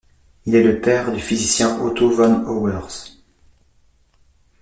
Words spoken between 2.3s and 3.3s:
Auwers.